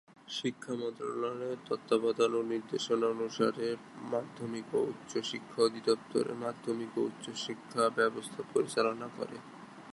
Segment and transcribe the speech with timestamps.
[0.29, 3.67] শিক্ষা মন্ত্রণালয়ের তত্ত্বাবধান ও নির্দেশনা অনুসারে
[4.11, 9.37] মাধ্যমিক ও উচ্চশিক্ষা অধিদপ্তর মাধ্যমিক ও উচ্চতর শিক্ষা ব্যবস্থা পরিচালনা করে।